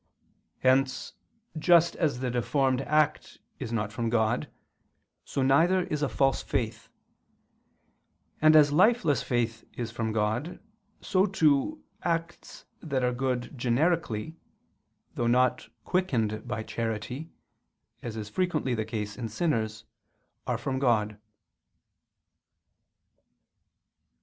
Hence, 0.61 1.13
just 1.59 1.95
as 1.95 2.21
the 2.21 2.31
deformed 2.31 2.81
act 2.81 3.37
is 3.59 3.71
not 3.71 3.93
from 3.93 4.09
God, 4.09 4.49
so 5.23 5.43
neither 5.43 5.83
is 5.83 6.01
a 6.01 6.09
false 6.09 6.41
faith; 6.41 6.89
and 8.41 8.55
as 8.55 8.71
lifeless 8.71 9.21
faith 9.21 9.63
is 9.75 9.91
from 9.91 10.11
God, 10.11 10.59
so 11.01 11.27
too, 11.27 11.83
acts 12.01 12.65
that 12.81 13.03
are 13.03 13.13
good 13.13 13.55
generically, 13.55 14.37
though 15.13 15.27
not 15.27 15.69
quickened 15.85 16.47
by 16.47 16.63
charity, 16.63 17.29
as 18.01 18.17
is 18.17 18.27
frequently 18.27 18.73
the 18.73 18.85
case 18.85 19.15
in 19.15 19.29
sinners, 19.29 19.85
are 20.47 20.57
from 20.57 20.79
God. 20.79 21.19